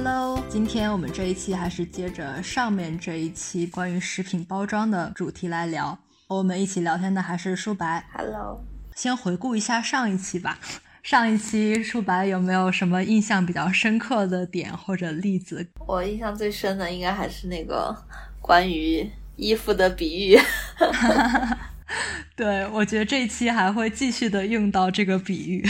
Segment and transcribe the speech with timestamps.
[0.00, 5.98] Hello，今天我们这一期还是接着上面这一期关于食品包装的主题来聊。
[6.28, 8.06] 和我们一起聊天的还是舒白。
[8.12, 8.64] Hello，
[8.94, 10.60] 先回顾一下上一期吧。
[11.02, 15.66] 上一期舒白有没有什么印象比较深刻的点或者例子？
[15.84, 17.92] 我印象最深的应该还是那个
[18.40, 20.38] 关于衣服的比喻。
[22.36, 25.68] 对，我觉得这一期还会继续的用到这个比喻，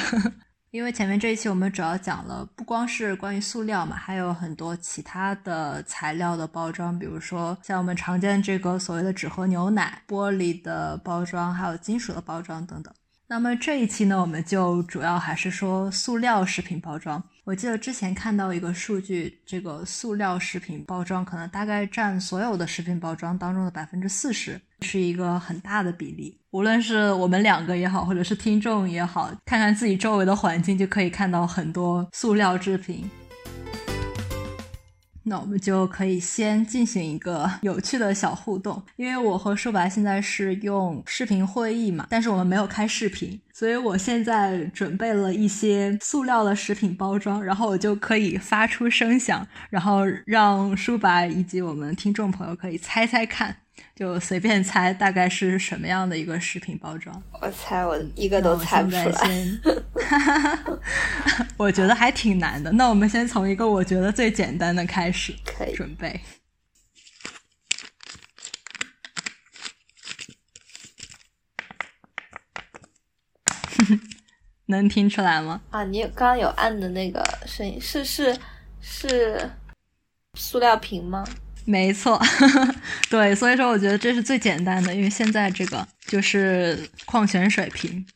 [0.70, 12.92] 因为前面这一期我们主要讲了不光是关于塑料嘛，还有很多其他的材料的包装，比如说像我们常见这个所谓的纸盒牛奶、玻璃的包装，还有金属的包装等等。
[13.26, 17.22] 那么这一期呢，我们就主要还是说塑料食品包装。
[17.48, 26.38] 我记得之前看到一个数据，这个塑料食品包装可能大概占所有的食品包装当中的百分之四十，是一个很大的比例。
[26.50, 33.08] 无论是我们两个也好，或者是听众也好，看看自己周围的环境，就可以看到很多塑料制品。
[35.28, 53.54] 那我们就可以先进行一个 有趣的小互动，因为我和舒白现在是用视频会议嘛，但是我们没有开视频，所以我现在准备了一些塑料的食品包装，然后我就可以发出声响，然后让舒白以及我们听众朋友可以猜猜看，
[53.94, 57.22] 就随便猜大概是什么样的一个食品包装。
[57.40, 59.48] 我猜我一个都猜不出来。
[61.58, 62.70] 我觉得还挺难的。
[62.72, 66.20] 那我们先从一个我觉得最简单的开始，可以准备。
[74.66, 75.60] 能听出来吗？
[75.70, 78.38] 啊，你刚刚有按的那个声音是是
[78.80, 79.50] 是
[80.34, 81.24] 塑料瓶吗？
[81.64, 82.20] 没错，
[83.10, 88.06] 对，所以说我觉得这是最简单的，因为现在这个就是矿泉水瓶，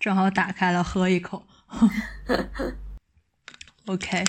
[0.00, 1.46] 正好打开了喝一口。
[3.88, 4.22] OK，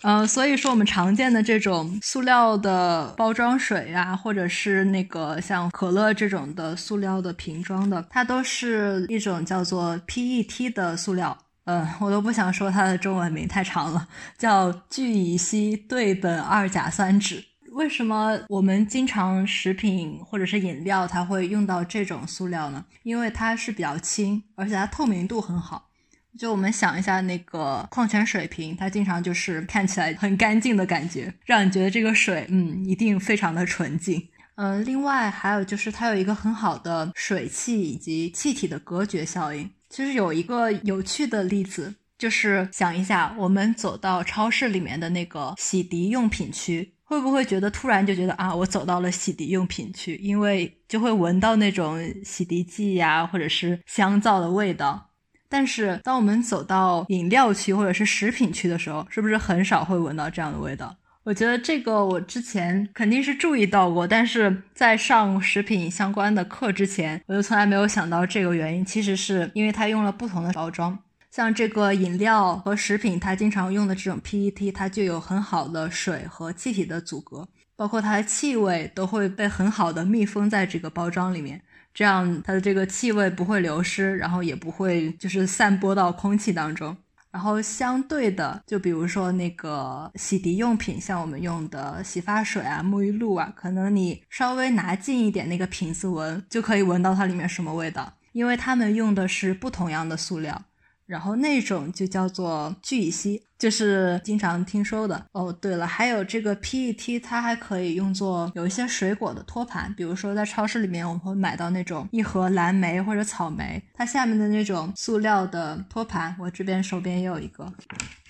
[0.00, 11.36] 呃，所以说我们常见的这种塑料的包装水啊，或者是那个像可乐这种的塑料的瓶装的，它都是一种叫做 PET 的塑料。
[11.64, 17.44] 嗯，我都不想说它的中文名太长了，叫聚乙烯对苯二甲酸酯。
[17.72, 22.82] 为什么我们经常食品或者是饮料它会用到这种塑料呢？
[23.02, 25.90] 因为它是比较轻，而且它透明度很好。
[26.38, 34.28] 就我们想一下，那个矿泉水瓶，它经常就是看起来很干净的感觉，让你觉得这个水，嗯，一定非常的纯净。
[34.54, 39.68] 嗯、另外还有就是它有一个很好的水汽以及气体的隔绝效应。
[39.88, 46.94] 其实有一个有趣的例子，就是想一下，我们走到超市里面的那个洗涤用品区。
[47.04, 55.10] 会不会觉得突然就觉得啊，我走到了洗涤用品区，因为就会闻到那种洗涤剂呀，或者是香皂的味道。
[55.52, 60.96] 但是当我们走到饮料区或者是食品区的时候，是不是很少会闻到这样的味道？
[61.24, 70.98] 我觉得这个我之前肯定是注意到过，但是在上食品相关的课之前，我就从来没有想到这个原因，其实是因为它用了不同的包装。
[71.30, 77.46] 像这个饮料和食品，它经常用的这种 PET，它就有很好的水和气体的阻隔，
[77.76, 81.62] 包括它的气味都会被很好的密封在这个包装里面，
[81.94, 86.96] 这样它的这个气味不会流失，然后也不会就是散播到空气当中。
[87.30, 100.62] 然后相对的，就比如说那个洗涤用品，像我们用的洗发水啊、沐浴露啊，可能你稍微拿近一点那个瓶子闻，就可以闻到它里面什么味道，因为它们用的是不同样的塑料。
[101.12, 105.26] 然后那种就叫做聚乙烯，就是经常听说的。
[105.32, 117.70] 哦，对了，还有这个 PET，它还可以用作有一些水果的托盘，比如说在超市里面我们会买到那种一盒蓝莓或者草莓，它下面的那种塑料的托盘，我这边手边也有一个，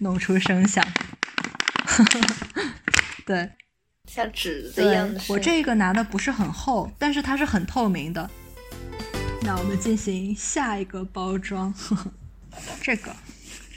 [0.01, 0.85] 弄出声响。
[3.25, 3.49] 对，
[4.11, 5.21] 像纸的一样的。
[5.29, 8.29] 我这个拿的不是很厚，但是它是很透明的。
[9.43, 11.73] 那我们进行下一个包装。
[12.81, 13.15] 这个，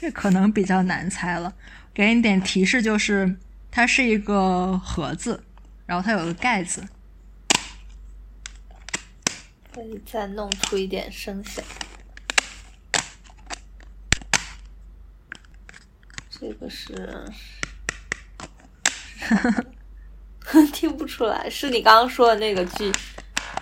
[0.00, 1.54] 这可能比较难猜了。
[1.94, 3.36] 给你点提示，就是
[3.70, 5.44] 它是一个盒子，
[5.86, 6.86] 然后它有个盖子。
[9.72, 11.64] 可以再弄出一点声响。
[16.30, 17.24] 这个是，
[20.72, 22.92] 听不出来，是你刚刚说的那个聚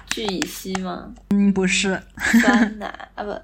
[0.09, 1.15] 聚乙烯吗？
[1.31, 2.03] 嗯，不是。
[2.41, 3.41] 酸奶啊不。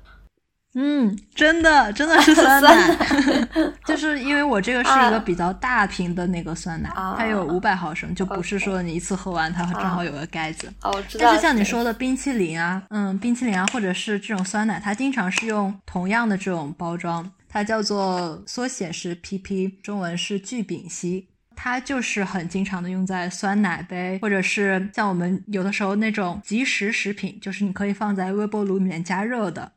[0.75, 2.97] 嗯，真的真的是 酸奶，
[3.85, 10.73] 就是因为我这个是一个比较大瓶的那个酸奶，啊、它有五百毫升，就不是说你一次喝完它正好有个盖子。
[10.83, 11.25] 哦，我知道。
[11.25, 21.27] 但是像你说的冰淇淋啊，嗯，冰淇淋啊，或者是这种酸奶，它经常是用同样的这种包装，它叫做缩写是 PP，中文是聚丙烯。
[21.63, 29.73] 它就是很经常的用在酸奶杯，或者是像我们有的时候那种即食食品，就是你可以放在微波炉里面加热的，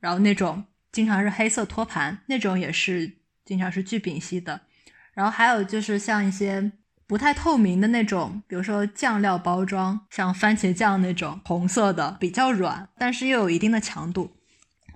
[0.00, 3.12] 然后那种经常是黑色托盘，那种也是
[3.44, 4.60] 经常是聚丙烯的。
[5.14, 6.72] 然后还有就是像一些
[7.06, 14.32] 不太透明的那种，比如说酱料包装，像番茄酱那种红色的，比较软，但是又有一定的强度。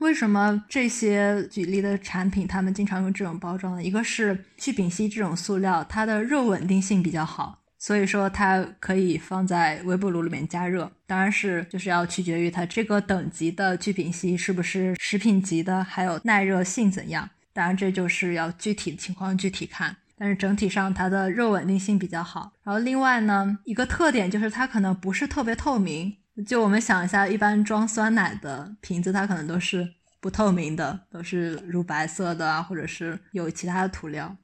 [0.01, 3.83] 为什么这些举例的产品他们经常用这种包装呢？
[3.83, 10.91] 一个是聚丙烯这种塑料，它的热稳定性比较好，所以说它可以放在微波炉里面加热。
[11.07, 17.29] 当然是就是要取决于它这个等级的聚丙烯是不是食品级的，还有耐热性怎样。
[17.53, 22.55] 当然这就是要具体的情况具体看，但是整体上它的热稳定性比较好。
[22.63, 26.17] 然后另外呢，一个特点就是它可能不是特别透明。
[26.47, 29.87] 就我们想一下，一般装酸奶的瓶子，它可能都是
[30.21, 34.35] 不透明的，都是乳白色的啊，或者是有其他的涂料。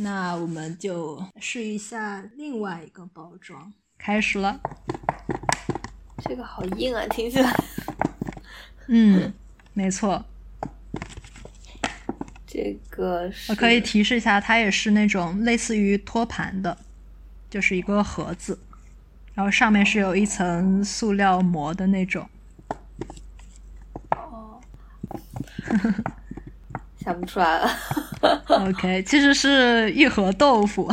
[0.00, 4.60] 那我们就试一下另外一个包装，开始了。
[6.22, 7.52] 这个好硬啊，听起来。
[8.86, 9.32] 嗯，
[9.72, 10.24] 没错。
[12.46, 13.50] 这个是。
[13.50, 16.78] 我可以提示一下，它也是那种类似于托盘的，
[17.50, 18.56] 就是一个盒子。
[19.34, 22.28] 然后上面是有一层塑料膜的那种。
[24.10, 24.60] 哦，
[27.00, 27.68] 想不出来了。
[28.46, 30.90] OK，其实是一盒豆腐，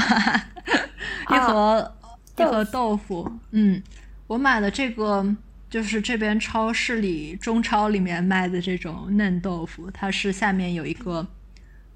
[1.32, 1.96] 一盒
[2.38, 3.32] 一盒豆腐。
[3.52, 3.82] 嗯，
[4.28, 5.26] 我买的这个
[5.70, 11.26] 就是这边超市里中超里面卖的这种嫩豆腐，它是下面有一个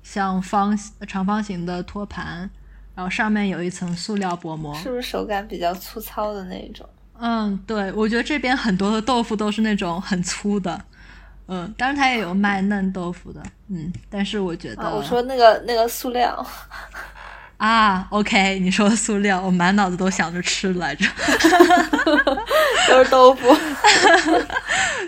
[0.03, 0.77] 像方
[1.07, 2.49] 长方形的托盘。
[2.95, 6.85] 然后上面有一层塑料薄膜，是不是手感比较粗糙的那种？
[7.17, 10.83] 嗯，对，我觉得这边很多的豆腐都是那种很粗的，
[11.49, 16.45] 嗯，当然它也有卖嫩豆腐的，嗯，但是我觉得，我说那个那个塑料
[17.57, 21.05] 啊，OK，你说塑料，我满脑子都想着吃来着，
[22.87, 23.47] 都是豆腐，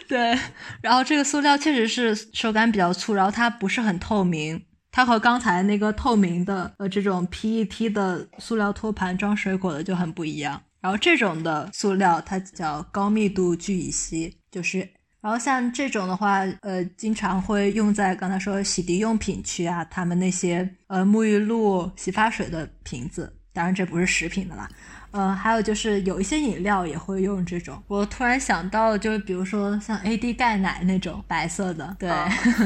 [0.07, 0.38] 对，
[0.81, 4.63] 然后这个塑料确实是手感比较粗，然后它不是很透明。
[4.93, 10.61] 它和刚才那个透明的呃这种 PET 的塑料托盘装水果的就很不一样。
[10.81, 14.89] 然后这种的塑料它叫高密度聚乙烯，就是
[15.21, 23.31] 然后像这种的话，呃，经常会用在刚才说洗涤用品区啊，他们那些呃沐浴露、洗发水的瓶子。
[23.53, 24.69] 当然这不是食品的啦，
[25.12, 27.83] 呃，还有就是有一些饮料也会用这种。
[27.88, 32.09] 我突然想到，就是比如说像 AD 钙奶那种白色的，对，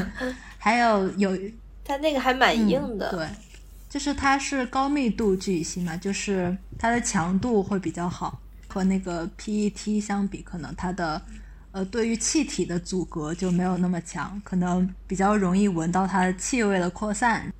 [0.56, 1.36] 还有有。
[1.84, 3.28] 它那个还蛮硬的，对，
[3.88, 11.20] 就是它是高密度聚乙烯嘛，就是它的强度会比较好，和那个 PET 相比，可能它的
[11.76, 17.52] 呃对于气体的阻隔就没有那么强，可能比较容易闻到它的气味的扩散，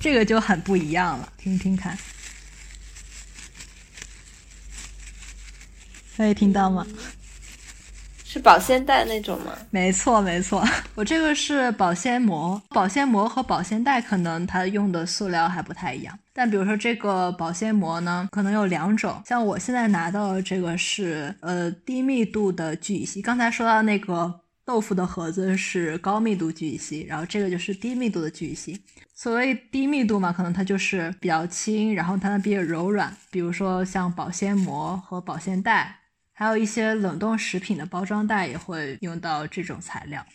[0.00, 1.96] 这个就很不一样了，听听看，
[6.16, 6.84] 可以听到吗？
[8.32, 9.52] 是保鲜袋那种吗？
[9.68, 12.60] 没错，没错，我这个是保鲜膜。
[12.70, 16.18] 保鲜膜和保鲜袋可能它用的塑料还不太一样。
[16.32, 19.22] 但比如说这个保鲜膜呢，可能有两种。
[19.26, 23.20] 像我现在拿到的这个是呃低密度的聚乙烯。
[23.20, 28.80] 刚才说到那个豆腐的盒子是高密度聚乙烯，然后这个就是低密度的聚乙烯。
[29.14, 33.14] 所谓低密度嘛，可能它就是比较轻，然后它呢比较柔软。
[33.30, 35.98] 比如说像保鲜膜和保鲜袋。
[36.42, 40.26] 还有一些冷冻食品的包装袋也会用到这种材料。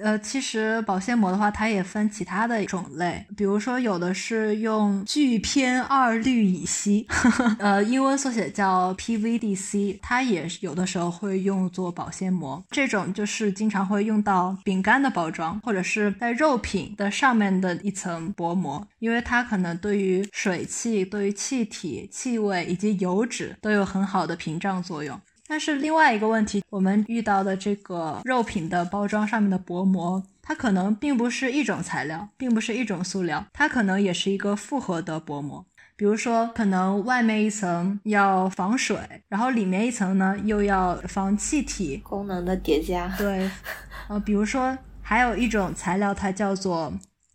[0.00, 7.06] 呃，其实保鲜膜的话，它也分其他的种类，比如说有的是用聚偏二氯乙烯，
[7.58, 12.64] 呃，英文缩写叫 PVDC，它也有的时候会用作保鲜膜。
[12.70, 25.20] 这种就是经常会用到饼干的包装，或者是在肉品的上面的一层薄膜，因为它可能对于水汽、对于气体、气味以及油脂都有很好的屏障作用。
[25.46, 35.64] 但是另外一个问题，我们遇到的这个肉品的包装上面的薄膜，它可能并不是一种材料，并不是一种塑料，它可能也是一个复合的薄膜。
[35.94, 38.96] 比如说，可能外面一层要防水，
[39.28, 43.14] 然后里面一层呢又要防气体，功能的叠加。
[43.18, 43.50] 对，
[44.08, 46.92] 呃，比如说还有一种材料，它叫做。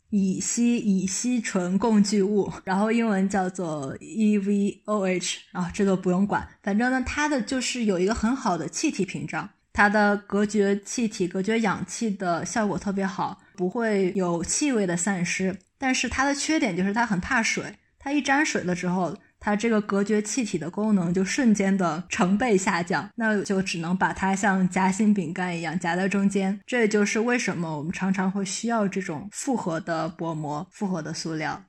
[0.10, 15.58] 乙烯乙烯醇共聚物，然后英文叫做 EVOH，啊，这个不用管，反正呢，它的就是有一个很好的气体屏障，它的隔绝气体、隔绝氧气的效果特别好，不会有气味的散失。
[15.78, 26.60] 但是它的缺点就是它很怕水，它一沾水了之后，它这个隔绝气体的功能就瞬间的成倍下降，那就只能把它像夹心饼干一样夹在中间。
[26.66, 31.64] 这也就是为什么我们常常会需要这种复合的薄膜、复合的塑料。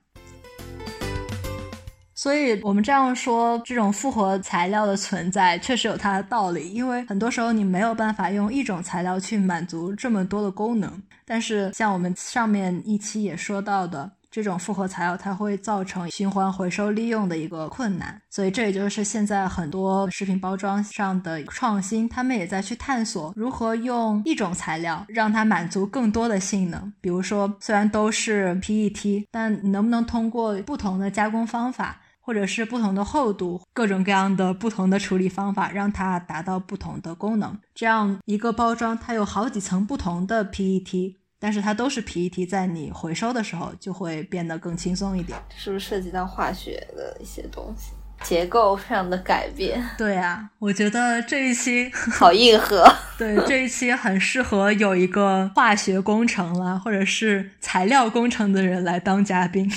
[2.15, 11.01] 所以，我们这样说，这种复合材料的存在确实有它的道理，因为很多时候你没有办法用一种材料去满足这么多的功能。
[11.23, 14.11] 但是，像我们上面一期也说到的。
[14.31, 26.93] 这种复合材料它会造成循环回收利用的一个困难，所以这也就是现在很多食品包装上的创新，他们也在去探索如何用一种材料让它满足更多的性能。
[27.01, 37.57] 比如说，虽然都是 PET，但能不能通过不同的加工方法，或者是不同的厚度、各种各样的不同的处理方法，让它达到不同的功能？
[37.73, 41.15] 这样一个包装它有好几层不同的 PET。
[41.39, 45.39] 但是它都是 PET，在你回收的时候就会变得更轻松一点。
[45.55, 49.81] 是不是涉及到化学的一些东西，结构上的改变？
[49.97, 52.85] 对啊，我觉得这一期好 硬核。
[53.17, 59.69] 对，这一期很适合有一个化学工程啦，或者是材料工程的人来当嘉宾。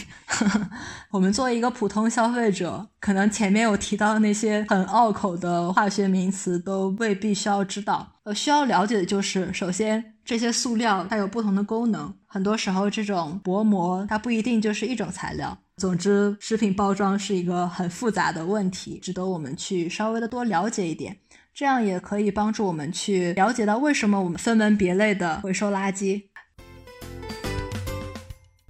[1.10, 8.12] 我们作为一个普通消费者，可能前面有提到那些很拗口的化学名词，都未必需要知道。
[8.24, 10.11] 呃，需要了解的就是，首先。
[10.24, 15.58] 这些塑料它有不同的功能，很多时候这种薄膜它不一定就是一种材料。
[15.76, 21.16] 总之，食品包装是一个很复杂的问题，值得我们去稍微的多了解一点，
[21.52, 26.22] 这样也可以帮助我们去了解到为什么我们分门别类的回收垃圾。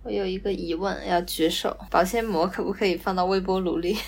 [0.04, 3.98] 我有一个疑问要举手：保鲜膜可不可以放到微波炉里？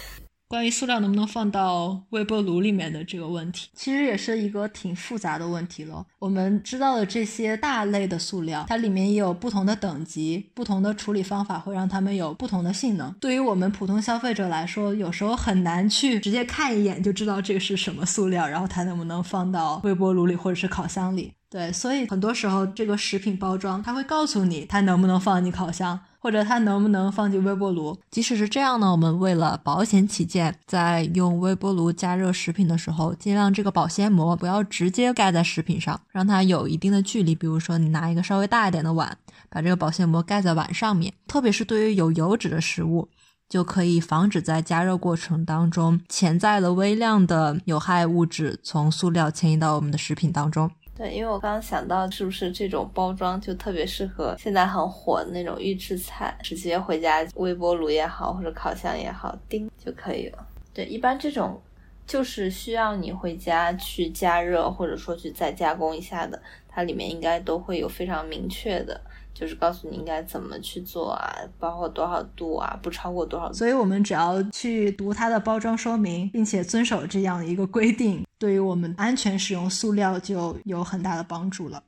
[0.48, 6.04] 关于塑料能不能放到微波炉里面的这个问题，其实也是一个挺复杂的问题了。
[6.18, 13.12] 我们知道的这些大类的塑料，它里面也有不同的等级，不同的处理方法会让它们有不同的性能。
[13.20, 21.32] 对于我们普通消费者来说，有时候很难去直接看一眼就知道这个是什么塑料，然后它能不能放到微波炉里或者是烤箱里。
[21.54, 26.00] 对，所以很多时候这个食品包装它会告诉你它能不能放进烤箱。
[26.18, 27.98] 或者它能不能放进微波炉？
[28.10, 37.34] 即使是这样呢，我们为了保险起见，在用微波炉加热食品的时候，尽量这个保鲜膜不要直接盖在食品上，让它有一定的距离。
[37.34, 39.14] 比如说，你拿一个稍微大一点的碗，
[39.50, 41.12] 把这个保鲜膜盖在碗上面。
[41.28, 43.10] 特别是对于有油脂的食物，
[43.46, 50.70] 就可以防止在加热过程当中潜在的微量的有害物质从塑料迁移到我们的食品当中。
[50.96, 60.46] 对，因为我刚刚想到，是不是这种包装就特别适合现在很火的那种预制菜，直接回家微波炉也好，或者烤箱也好，叮就可以了。
[60.72, 61.60] 对，一般这种
[62.06, 69.00] 就是需要你回家去加热，或者说去再加工一下的，它里面应该都会有非常明确的。
[69.34, 73.52] 就是告诉你应该怎么去做啊，包括多少度啊，不超过多少。
[73.52, 81.82] 所以我们只要去读它的包装说明，并且遵守这样一个规定，对于我们安全使用塑料就有很大的帮助了。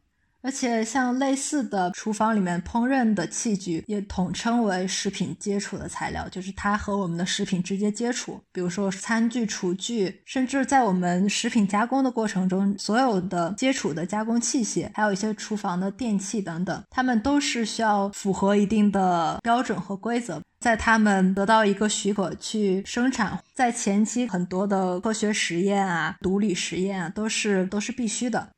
[0.47, 8.41] 而且像类似的厨房里面烹饪的器具，也统称为食品接触的材料，就是它和我们的食品直接接触。
[8.53, 28.49] 比如说餐具、厨具，甚至在我们食品加工的过程中，所有的接触的加工器械，还有一些厨房的电器等等，它们都是需要符合一定的标准和规则，在它们得到一个许可去生产，在前期很多的科学实验啊、毒理实验啊，都是都是必须的。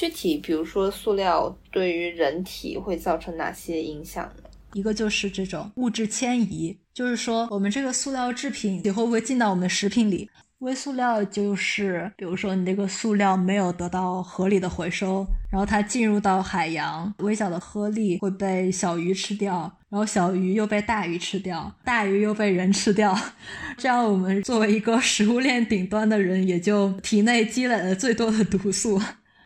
[0.00, 4.44] 具体，比如说塑料对于人体会造成哪些影响呢？
[4.72, 10.30] 一个就是这种物质迁移，就是说我们这个塑料制品以后会不会进到我们的食品里？
[10.60, 23.14] 微塑料就是，比如说你这个塑料没有得到合理的回收，然后它进入到海洋，微小的颗粒会被小鱼吃掉，然后小鱼又被大鱼吃掉，大鱼又被人吃掉，
[23.76, 28.98] 这样我们作为一个食物链顶端的人，也就体内积累了最多的毒素。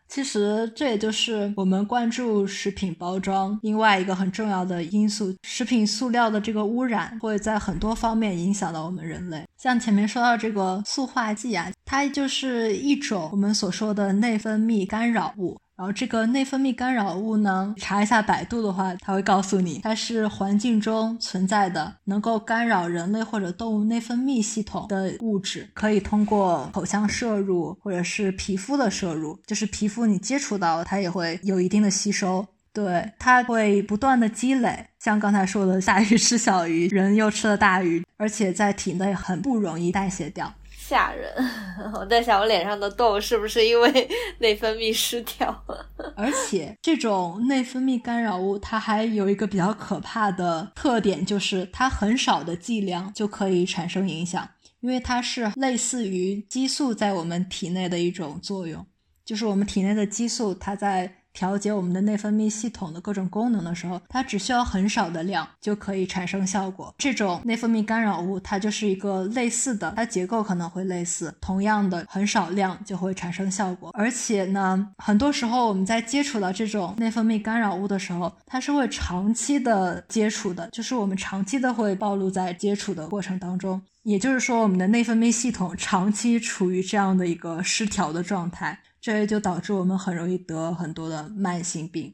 [0.09, 9.45] 其实这也就是我们关注食品包装另外一个很重要的因素，食品塑料的这个污染会在很多方面影响到我们人类。
[9.65, 15.59] 像前面说到这个塑化剂啊，它就是一种我们所说的内分泌干扰物。
[15.75, 40.53] 然后这个内分泌干扰物呢，查一下百度的话，它会告诉你，它是环境中存在的能够干扰人类或者动物内分泌系统的物质，可以通过口腔摄入或者是皮肤的摄入，就是皮肤你接触到它也会有一定的吸收，对，它会不断的积累，像刚才说的大鱼吃小鱼，人又吃了大鱼，而且在体内很不容易代谢掉。
[40.77, 41.33] 吓人。
[41.95, 44.09] 我在想，我脸上的痘是不是因为
[44.41, 45.65] 内分泌失调？
[46.17, 54.47] 而且，这种内分泌干扰物它还有一个比较可怕的特点，就是它很少的剂量就可以产生影响，
[54.81, 58.85] 因为它是类似于激素在我们体内的一种作用，
[59.25, 61.21] 就是我们体内的激素它在。
[61.35, 66.95] 调节我们的内分泌系统的各种功能的时候，它只需要很少的量就可以产生效果。
[66.97, 73.91] 这种内分泌干扰物，它就是一个类似的，它结构可能会类似，同样的很少量就会产生效果。
[73.93, 83.83] 而且呢，很多时候我们在接触到这种内分泌干扰物的时候，它是会长期的接触的，就是我们长期的会暴露在接触的过程当中。
[84.05, 88.79] 也就是说，我们的内分泌系统长期处于这样的一个失调的状态。
[89.05, 92.11] 这也就导致我们很容易得很多的慢性病，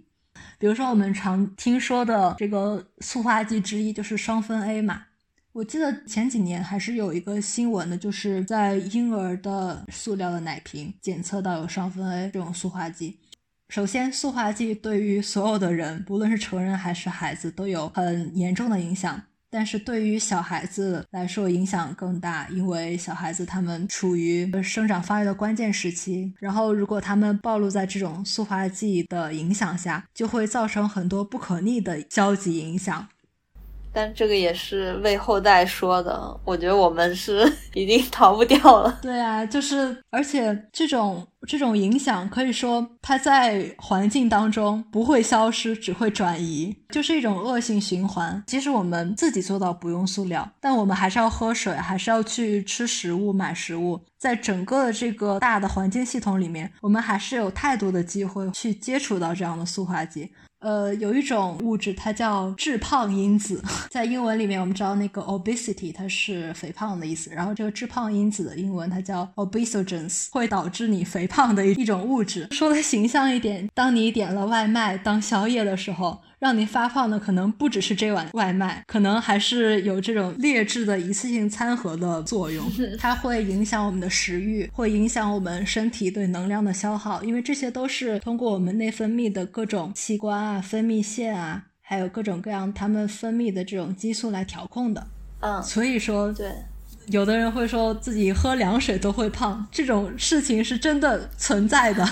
[0.59, 5.05] 比如说我们常听说的这个塑化剂之一就是双酚 A 嘛。
[5.53, 13.21] 我记得前几年还是有一个新闻的，就是在婴儿的塑料的奶瓶检测到有双酚 A 这种塑化剂。
[13.69, 19.23] 首先，塑化剂对于所有的人，不论是成人还是孩子，都有很严重的影响。
[19.51, 33.09] 但是对于小孩子来说影响更大，因为小孩子他们处于生长发育的关键时期，然后如果他们暴露在这种塑化剂的影响下，就会造成很多不可逆的消极影响。
[33.93, 38.99] 但这个也是为后代说的，我觉得我们是 已经逃不掉了。
[39.03, 48.43] 对啊，就是而且这种这种影响，可以说它在环境当中不会消失，只会转移，就是一种恶性循环。
[48.47, 60.31] 即使我们自己做到不用塑料，但我们还是要喝水，还是要去吃食物、买食物，在整个的这个大的环境系统里面，我们还是有太多的机会去接触到这样的塑化剂。
[60.61, 72.47] 呃，有一种物质，它叫致胖因子， 在英文里面，我们知道那个 obesity 它是肥胖的意思，然后这个致胖因子的英文它叫 obesogens，会导致你肥胖的一一种物质。
[72.51, 76.21] 说的形象一点，当你点了外卖当宵夜的时候。
[76.41, 82.65] 让您发胖的可能不只是这碗外卖，可能还是有这种劣质的一次性餐盒的作用。
[82.99, 95.07] 它会影响我们的食欲，会影响我们身体对能量的消耗，因为这些都是通过我们内分泌的各种器官啊、分泌腺啊，还有各种各样它们分泌的这种激素来调控的。
[95.41, 96.51] 嗯，所以说，对，
[97.11, 102.09] 有的人会说自己喝凉水都会胖，这种事情是真的存在的，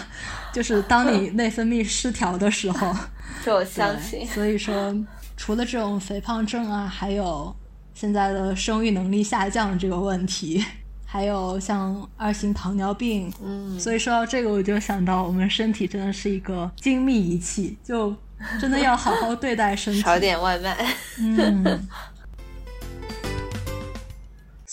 [0.53, 2.95] 就是当你内分泌失调的时候。
[3.45, 4.27] 这我相信。
[4.27, 4.93] 所以说，
[5.37, 7.55] 除了这种肥胖症啊，还有
[7.95, 10.65] 现在的生育能力下降这个问题，
[11.07, 13.33] 还有像二型糖尿病。
[13.41, 18.13] 嗯，所以说到这个，我就想到我们身体真的是一个精密仪器，就
[18.61, 20.01] 真的要好好对待身体。
[20.01, 20.77] 少点外卖。
[21.21, 21.89] 嗯。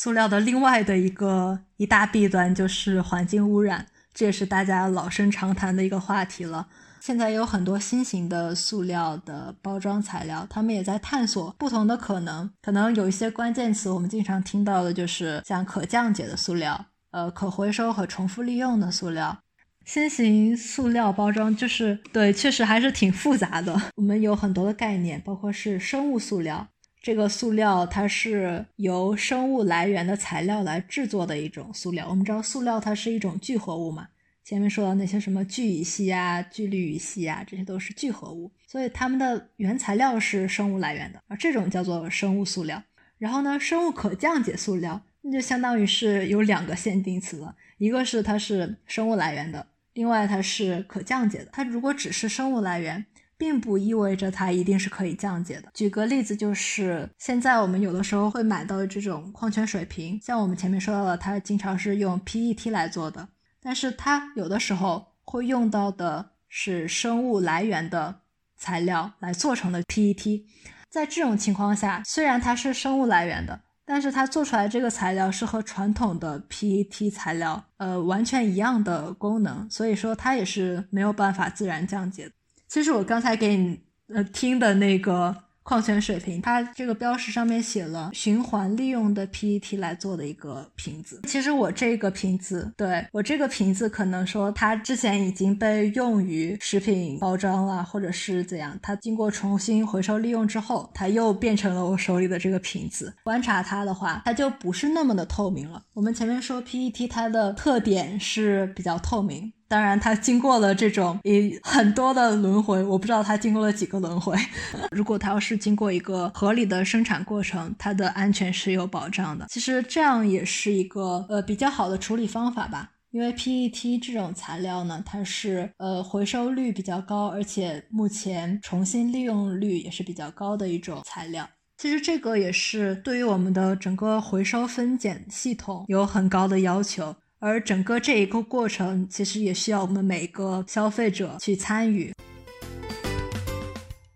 [0.06, 6.68] 塑料的另外的一个一大弊端就是环境污染，这也是大家老生常谈的一个话题了。
[7.02, 12.48] 现在有很多新型的塑料的包装材料，他们也在探索不同的可能。
[12.62, 19.39] 可能有一些关键词，我们经常听到的就是像可降解的塑料，呃，可回收和重复利用的塑料。
[19.86, 23.82] 新型塑料包装就是对，确实还是挺复杂的。
[23.96, 26.68] 我们有很多的概念，包括是生物塑料，
[27.06, 32.10] 这个塑料它是由生物来源的材料来制作的一种塑料。
[32.10, 34.08] 我们知道塑料它是一种聚合物嘛。
[34.44, 42.82] 前面说到那些什么聚乙烯啊、聚氯乙烯啊，这些都是聚合物，所以它们的原材料是生物来源的而，这种叫做生物塑料。
[43.20, 51.50] 然后呢，生物可降解塑料，那就相当于是有两个限定词了，一个是它是生物来源的，另外它是可降解的。
[51.54, 53.06] 它如果只是生物来源，
[53.38, 55.69] 并不意味着它一定是可以降解的。
[55.74, 63.28] 举个例子，就是现在我们有的时候会买到的这种矿泉水瓶，像我们前面说到的，它经常是用 PET 来做的。
[63.62, 68.21] 但是它有的时候会用到的是生物来源的
[68.56, 70.43] 材料来做成的 PET，
[70.89, 82.32] 在这种情况下，虽然它是生物来源的，但是它做出来这个材料是和传统的 PET 材料呃完全一样的功能，所以说它也是没有办法自然降解的。
[82.67, 85.36] 其实我刚才给你呃听的那个。
[85.67, 91.21] 矿泉水瓶，它这个标识上面写了循环利用的 PET 来做的一个瓶子。
[91.28, 98.78] 其实我这个瓶子，对我这个瓶子，可能说它之前已经被用于食品包装了，或者是怎样。
[98.80, 103.12] 它经过重新回收利用之后，它又变成了我手里的这个瓶子。
[103.23, 105.84] 观察它的话，它就不是那么的透明了。
[105.93, 109.51] 我们前面说 PET 它的特点是比较透明。
[109.67, 114.38] 当然，它经过了这种以很多的轮回，我不知道它经过了几个轮回。
[114.91, 119.47] 如果它要是经过一个合理的生产过程，它的安全是有保障的。
[119.49, 122.91] 其实这样也是一个呃比较好的处理方法吧。
[123.12, 131.47] 因为 PET 这种材料呢，它是呃回收率比较高，而且目前重新利用率也是比较高的一种材料。
[131.78, 137.15] 其实这个也是对于我们的整个回收分拣系统有很高的要求，
[137.46, 142.12] 而整个这一个过程其实也需要我们每个消费者去参与。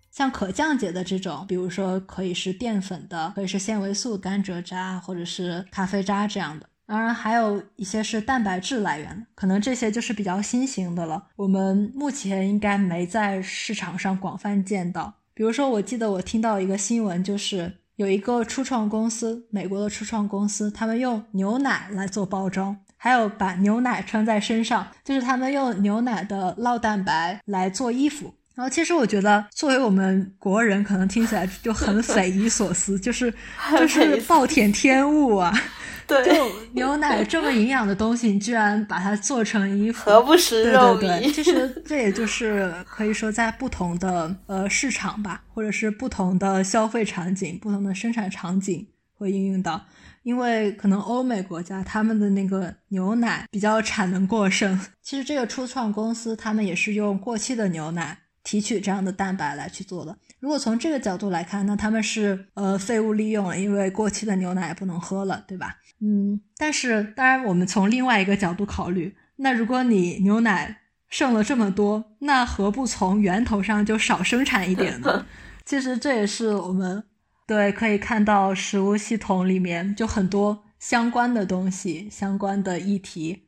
[0.10, 6.66] 像可降解的这种，比如说可以是淀粉的，可以是纤维素、甘蔗渣或者是咖啡渣这样的。
[6.88, 11.28] 当然，还有一些是蛋白质来源，可能这些就是比较新型的了。
[11.36, 15.14] 我们目前应该没在市场上广泛见到。
[15.36, 28.36] 比如说，我记得我听到一个新闻，就是有一个初创公司，美国的初创公司，他们用牛奶来做包装，还有把牛奶穿在身上，就是他们用牛奶的酪蛋白来做衣服。
[28.56, 33.34] 然后，其实我觉得，作为我们国人，可能听起来就很 匪夷所思，就是
[33.80, 35.54] 就是暴殄天物啊。
[36.10, 41.22] 就牛奶这么营养的东西，你居然把它做成衣服，何不食肉糜？
[41.32, 48.86] 其实这也就是可以说，在不同的呃市场吧，或者是不同的消费场景、不同的生产场景
[49.20, 49.86] 会应用到。
[50.24, 60.18] 因为可能欧美国家他们的那个牛奶比较产能过剩，其实这个初创公司他们也是用过期的牛奶提取这样的蛋白来去做的。
[60.40, 65.78] 如果从这个角度来看，那他们是呃废物利用了，因为过期的牛奶不能喝了，对吧？
[66.02, 75.26] 嗯，但是当然，我们从另外一个角度考虑，那如果你牛奶剩了这么多，那何不从源头上就少生产一点呢？
[75.66, 77.04] 其实这也是我们
[77.50, 83.46] 对可以看到食物系统里面就很多相关的东西、相关的议题。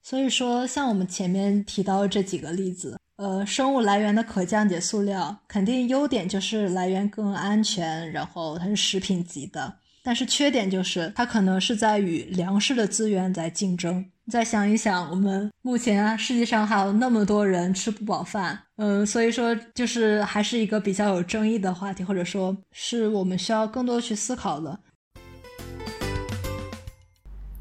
[0.00, 9.74] 所以说，像我们前面提到这几个例子，呃，生物来源的可降解塑料，肯定优点就是来源更安全，然后它是食品级的。
[10.04, 14.04] 但是缺点就是，它可能是在与粮食的资源在竞争。
[14.30, 24.76] 再想一想，我们目前啊，世界上还有那么多人吃不饱饭，嗯，所以说就是还是一个比较有争议的话题，或者说是我们需要更多去思考的。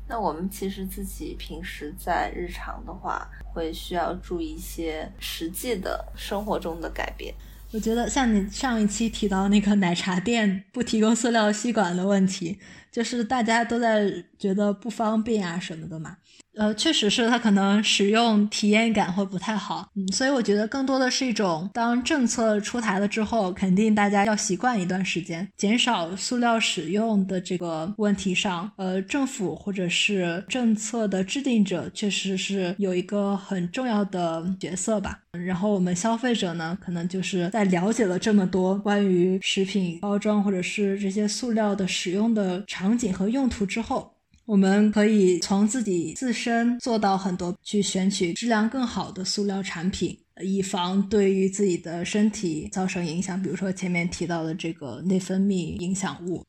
[0.07, 7.31] 那我们其实自己平时在日常的话，会需要注意一些实际的生活中的改变。
[7.71, 12.57] 我觉得像你上一期提到那个奶茶店不提供塑料吸管的问题，
[12.91, 16.17] 就是大家都在觉得不方便啊什么的嘛。
[16.55, 35.19] 呃，确实是它可能使用体验感会不太好，嗯，所以我觉得更多的是一种，当政策出台了之后，肯定大家要习惯一段时间，减少塑料使用的这个问题上，呃，政府或者是政策的制定者确实是有一个很重要的角色吧。
[35.31, 44.11] 然后我们消费者呢，可能就是在了解了这么多关于食品包装或者是这些塑料的使用的场景和用途之后。
[44.51, 53.41] 我们可以从自己自身做到很多，去选取质量更好的塑料产品，以防对于自己的身体造成影响。
[53.41, 56.45] 比如说前面提到的这个内分泌影响物。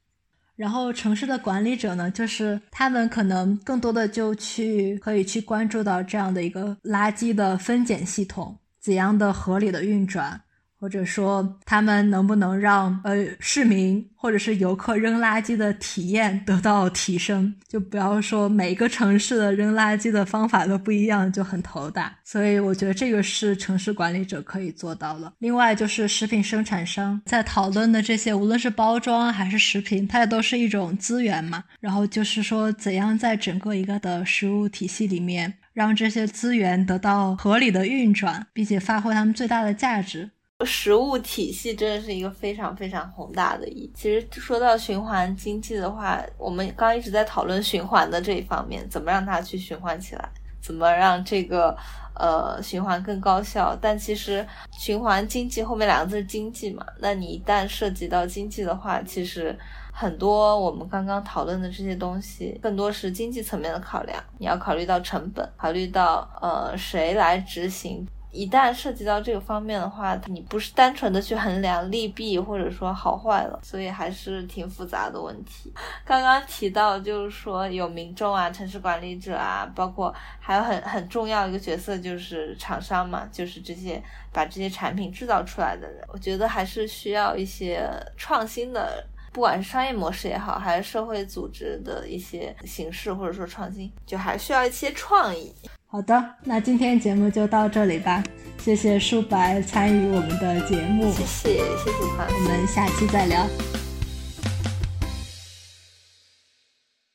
[0.56, 10.40] 然后城市的管理者呢，就是他们可能更多的就去可以去关注到这样的一个垃圾的分拣系统怎样的合理的运转。
[10.82, 17.54] 或者说，他们能不能让呃市民或者是游客扔垃圾的体验得到提升？
[17.68, 22.12] 就不要说每个城市的扔垃圾的方法都不一样，就很头大。
[22.24, 25.32] 所以我觉得这个是城市管理者可以做到的。
[25.38, 31.62] 另外就是食品生产商在讨论的这些，无论是包装还是食品，它也都是一种资源嘛。
[31.78, 40.28] 然后就是说，怎样在整个一个的食物体系里面，让这些资源得到合理的运转，并且发挥它们最大的价值。
[40.64, 43.92] 食物体系真的是一个非常非常宏大的意义。
[43.94, 50.29] 其实说到循环经济的话，我们刚一直在讨论循环的这一方面，怎么让它去循环起来，
[50.61, 51.77] 怎么让这个
[52.14, 53.77] 呃循环更高效。
[53.81, 54.46] 但其实
[54.79, 59.59] 循环经济后面两个字是经济嘛，那你一旦涉及到经济的话，其实
[59.92, 64.22] 很多我们刚刚讨论的这些东西，更多是经济层面的考量。
[64.38, 68.07] 你要考虑到成本，考虑到呃谁来执行。
[68.32, 75.72] 一旦涉及到这个方面的话，你不是单纯的去衡量利弊或者说好坏了，所以还是挺复杂的问题。
[76.04, 86.02] 刚刚提到就是说有民众啊、城市管理者啊，包括还有很很重要一个角色就是厂商嘛，就是这些把这些产品制造出来的人。
[86.08, 95.54] 我觉得还是需要一些创新的，不管是商业模式也好，还是社会组织的一些形式或者说创新，就还需要一些创意。
[95.92, 98.24] 好的，那今天节目就到这里吧。
[98.57, 103.46] 谢谢舒白参与我们的节目，谢谢谢谢他，我们下期再聊。